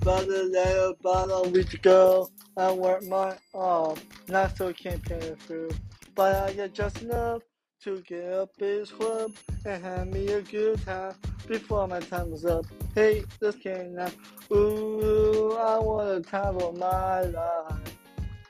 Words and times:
day 0.00 0.92
about 0.98 1.30
a 1.30 1.48
week 1.50 1.74
ago. 1.74 2.30
I 2.56 2.72
worked 2.72 3.06
my 3.06 3.36
arm, 3.54 3.96
not 4.28 4.56
so 4.56 4.72
campaign 4.72 5.36
through, 5.46 5.70
but 6.14 6.36
I 6.36 6.52
get 6.52 6.74
just 6.74 7.02
enough 7.02 7.42
to 7.82 8.00
get 8.02 8.32
up 8.32 8.50
this 8.56 8.90
club 8.90 9.32
and 9.64 9.82
have 9.82 10.08
me 10.08 10.28
a 10.28 10.42
good 10.42 10.84
time 10.84 11.14
before 11.46 11.86
my 11.86 12.00
time 12.00 12.30
was 12.30 12.44
up. 12.44 12.66
Hey, 12.94 13.24
this 13.40 13.56
now. 13.64 14.10
Ooh, 14.52 15.52
I 15.52 15.78
want 15.78 16.26
a 16.26 16.30
time 16.30 16.56
of 16.58 16.76
my 16.76 17.22
life. 17.22 17.96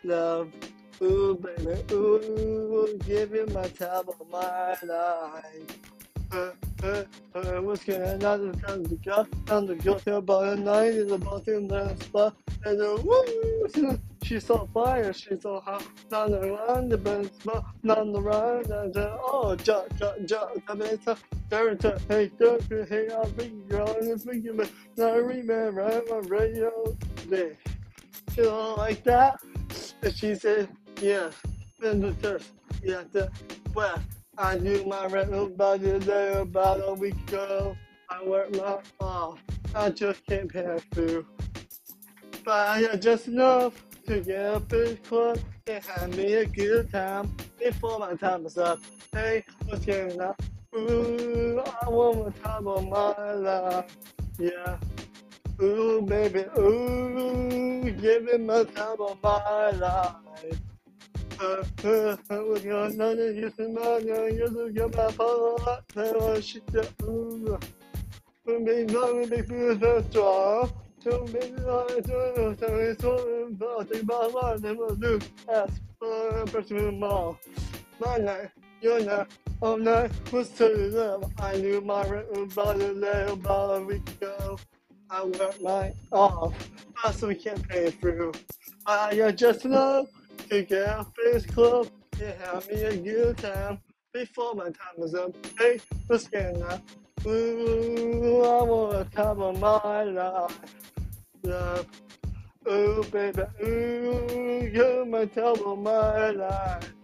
Love, 0.03 0.51
ooh, 1.03 1.35
baby, 1.35 1.82
ooh, 1.93 2.98
give 3.07 3.32
you 3.32 3.46
my 3.53 3.69
time 3.69 4.09
of 4.09 4.23
my 4.30 4.77
life. 4.82 6.00
Uh, 6.33 6.53
what's 7.61 7.84
going 7.84 8.25
on? 8.25 8.52
Time 8.61 8.87
to 8.87 8.95
go, 8.97 9.27
time 9.47 9.66
to 9.66 9.75
go 9.75 9.98
to 9.98 10.16
about 10.16 10.45
a 10.45 10.61
night 10.61 10.95
is 10.95 11.11
about 11.11 11.45
to 11.45 11.66
the 11.66 11.97
spot, 12.05 12.37
and 12.65 12.80
uh, 12.80 12.97
woo, 13.03 13.98
she's 14.23 14.45
so 14.47 14.69
fire, 14.73 15.12
she's 15.12 15.43
so 15.43 15.59
hot, 15.59 15.84
not 16.11 16.30
around 16.30 16.89
the 16.89 16.97
best 16.97 17.41
spot, 17.41 17.65
around 17.84 18.12
the 18.12 19.19
oh, 19.23 19.56
ja, 19.65 19.83
ja, 19.98 20.12
ja, 20.29 20.47
the 20.69 20.77
best, 20.77 21.19
there, 21.48 21.77
hey, 22.09 22.31
don't 22.39 22.70
you 22.70 22.83
hey, 22.89 23.09
I'll 23.11 23.28
be 23.31 23.51
on 23.75 24.09
the 24.09 24.23
finger, 24.25 24.53
but 24.53 24.70
not 24.97 25.25
remember, 25.25 25.83
I'm 25.83 26.12
on 26.12 26.28
radio. 26.28 26.97
She 27.28 28.42
don't 28.42 28.78
like 28.78 29.03
that, 29.03 29.41
and 30.03 30.15
she 30.15 30.37
said, 30.37 30.69
yeah, 31.01 31.31
in 31.83 32.01
the 32.01 32.12
church, 32.23 32.45
yeah, 32.84 33.03
the 33.11 33.28
west. 33.75 34.20
I 34.43 34.57
do 34.57 34.83
my 34.87 35.05
rental 35.05 35.51
budget 35.51 36.01
there 36.01 36.39
about 36.39 36.81
a 36.83 36.95
week 36.95 37.15
ago. 37.29 37.77
I 38.09 38.25
work 38.25 38.51
my 38.57 38.79
off. 38.98 39.39
I 39.75 39.91
just 39.91 40.25
can't 40.25 40.51
pay 40.51 40.78
through. 40.92 41.27
But 42.42 42.69
I 42.69 42.81
got 42.81 43.03
just 43.03 43.29
enough 43.29 43.75
to 44.06 44.20
get 44.20 44.47
up 44.47 44.67
this 44.70 44.98
club 45.06 45.39
and 45.67 45.84
have 45.84 46.17
me 46.17 46.33
a 46.33 46.47
good 46.47 46.91
time 46.91 47.37
before 47.59 47.98
my 47.98 48.14
time 48.14 48.47
is 48.47 48.56
up. 48.56 48.79
Hey, 49.12 49.45
what's 49.67 49.84
going 49.84 50.19
on? 50.19 50.34
Ooh, 50.75 51.62
I 51.83 51.91
want 51.91 52.17
more 52.17 52.33
time 52.42 52.67
of 52.67 52.89
my 52.89 53.33
life. 53.34 53.95
Yeah. 54.39 54.79
Ooh, 55.61 56.01
baby, 56.01 56.47
ooh, 56.59 57.91
give 57.91 58.25
me 58.25 58.39
my 58.39 58.64
time 58.64 59.01
of 59.01 59.23
my 59.23 59.70
life. 59.73 60.30
Uh, 61.41 61.64
uh, 61.84 62.16
we're 62.30 62.60
going 62.60 62.98
to 62.98 63.34
use 63.34 63.55
the 63.56 63.66
man, 63.66 64.06
use 64.06 64.50
the 64.50 64.70
good 64.74 64.94
man, 64.94 65.10
follow 65.12 65.56
up, 65.56 65.91
follow 65.91 66.38
shit, 66.38 66.62
ooh. 67.02 67.58
We'll 68.44 68.60
be 68.62 68.84
going 68.84 69.30
to 69.30 69.36
be 69.36 69.74
the 69.74 70.05
draw. 70.12 70.68
To 71.02 71.24
be 71.33 71.41
like 71.62 72.05
to 72.05 72.55
the 72.61 72.96
so 73.00 73.46
about 73.46 73.88
the 73.88 74.05
bar, 74.05 74.55
and 74.56 74.77
we'll 74.77 74.94
do 74.96 75.18
as 75.50 75.70
for 75.98 76.28
a 76.41 76.44
person 76.44 77.00
mall. 77.00 77.38
My 77.98 78.18
night, 78.18 78.50
your 78.83 79.00
night, 79.00 79.28
all 79.62 79.78
night 79.78 80.11
was 80.30 80.50
to 80.50 80.68
love. 80.68 81.33
I 81.38 81.56
knew 81.56 81.80
my 81.80 82.02
about 82.02 82.83
a 82.83 82.92
little 82.92 83.33
about 83.33 83.78
a 83.78 83.84
week 83.86 84.06
ago. 84.11 84.58
I 85.08 85.24
worked 85.24 85.62
my 85.62 85.94
off, 86.12 86.55
so 87.14 87.28
we 87.28 87.34
can't 87.34 87.66
pay 87.66 87.86
it 87.86 87.98
through. 87.98 88.33
I 88.84 89.33
just 89.33 89.64
enough 89.64 90.08
get 90.51 90.73
out 90.89 91.15
this 91.17 91.47
club 91.47 91.89
and 92.20 92.34
have 92.43 92.69
me 92.69 92.83
a 92.83 92.97
good 92.97 93.39
time 93.39 93.81
before 94.12 94.55
my 94.55 94.65
time 94.65 94.98
is 94.98 95.15
up. 95.15 95.34
Hey, 95.59 95.81
let's 96.09 96.29
get. 96.29 96.57
Ooh, 97.27 98.42
I 98.42 98.62
want 98.62 98.97
a 98.97 99.05
time 99.17 99.42
of 99.42 99.61
my 99.61 100.05
life. 100.05 100.61
Love. 101.45 101.87
Ooh, 102.70 103.05
baby, 103.11 103.42
ooh, 103.65 104.70
you're 104.73 105.07
my 105.07 105.24
time 105.27 105.57
of 105.67 105.79
my 105.79 106.30
life. 106.30 106.95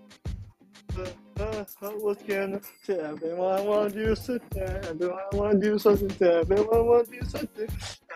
Uh, 0.99 1.65
uh, 1.82 1.91
what's 1.99 2.22
gonna 2.22 2.60
say? 2.84 2.99
Everyone 3.00 3.91
to 3.93 4.06
do 4.06 4.15
something. 4.15 4.62
Everyone 4.62 5.20
want 5.32 5.60
to 5.60 5.70
do 5.70 5.78
something. 5.78 6.22
Everyone 6.22 6.87
want 6.87 7.09
to 7.10 7.20
do 7.20 7.26
something. 7.26 7.69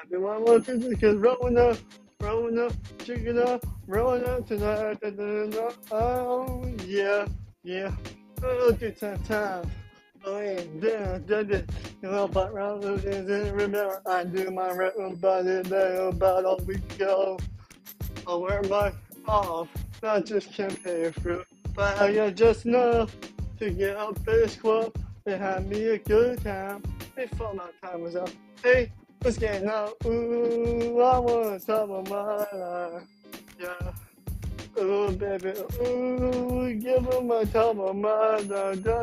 Everyone 0.04 0.44
want 0.44 0.66
to 0.66 0.78
do 0.78 0.90
because 0.90 1.16
rolling 1.16 1.58
up, 1.58 1.76
rolling 1.78 2.09
up, 2.22 2.72
chicken 3.04 3.38
up, 3.38 3.64
rolling 3.86 4.24
up 4.24 4.46
tonight. 4.46 4.98
Oh 5.90 6.64
yeah, 6.86 7.26
yeah. 7.62 7.92
Oh, 8.42 8.72
good 8.72 8.98
time, 8.98 9.22
time. 9.24 9.70
Oh 10.24 10.40
yeah, 10.40 10.60
yeah, 10.82 11.18
yeah, 11.26 11.42
yeah. 11.48 11.62
You 12.02 12.10
know, 12.10 12.28
but 12.28 12.52
round 12.52 12.82
the 12.82 12.96
days, 12.96 13.50
remember 13.52 14.02
I 14.06 14.24
do 14.24 14.50
my 14.50 14.70
rhythm 14.70 15.16
by 15.16 15.42
the 15.42 15.62
day 15.62 15.96
about 15.96 16.44
a 16.44 16.62
week 16.64 16.92
ago. 16.94 17.38
I 18.26 18.34
wear 18.34 18.62
my 18.64 18.92
off, 19.26 19.68
not 20.02 20.26
just 20.26 20.52
campaign 20.52 21.12
fruit, 21.12 21.46
but 21.74 21.98
I 21.98 22.12
got 22.12 22.34
just 22.34 22.66
enough 22.66 23.16
to 23.58 23.70
get 23.70 23.96
up 23.96 24.22
this 24.24 24.56
club 24.56 24.94
and 25.26 25.40
have 25.40 25.66
me 25.66 25.84
a 25.88 25.98
good 25.98 26.42
time 26.42 26.82
before 27.16 27.54
my 27.54 27.70
time 27.82 28.02
was 28.02 28.16
up. 28.16 28.30
Hey, 28.62 28.92
what's 29.22 29.38
getting 29.38 29.68
out? 29.68 29.94
Ooh, 30.06 31.00
I 31.00 31.18
want 31.18 31.60
to 31.60 31.66
top 31.66 31.90
of 31.90 32.08
my 32.08 32.58
life. 32.58 33.02
Yeah. 33.58 33.92
Ooh, 34.82 35.10
baby, 35.12 35.52
ooh, 35.82 36.72
give 36.74 37.04
him 37.04 37.26
my 37.26 37.44
top 37.44 37.76
of 37.78 37.96
my 37.96 38.36
life. 38.38 38.82
Da, 38.82 39.02